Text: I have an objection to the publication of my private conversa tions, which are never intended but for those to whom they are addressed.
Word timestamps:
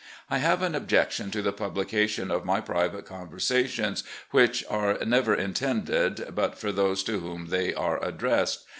I 0.31 0.39
have 0.39 0.63
an 0.63 0.73
objection 0.73 1.29
to 1.29 1.43
the 1.43 1.53
publication 1.53 2.31
of 2.31 2.43
my 2.43 2.59
private 2.59 3.05
conversa 3.05 3.67
tions, 3.69 4.03
which 4.31 4.63
are 4.67 4.97
never 5.05 5.35
intended 5.35 6.33
but 6.33 6.57
for 6.57 6.71
those 6.71 7.03
to 7.03 7.19
whom 7.19 7.49
they 7.49 7.71
are 7.75 8.03
addressed. 8.03 8.65